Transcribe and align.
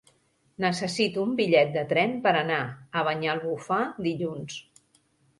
Necessito 0.63 1.25
un 1.25 1.33
bitllet 1.39 1.67
de 1.75 1.83
tren 1.91 2.15
per 2.23 2.33
anar 2.39 2.61
a 3.01 3.03
Banyalbufar 3.09 3.83
dilluns. 4.07 4.57